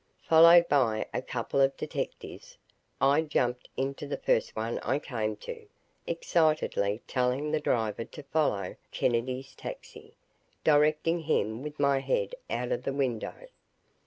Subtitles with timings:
[0.23, 2.57] Followed by a couple of the detectives,
[2.99, 5.67] I jumped into the first one I came to,
[6.07, 10.15] excitedly telling the driver to follow Kennedy's taxi,
[10.63, 13.47] directing him with my head out of the window.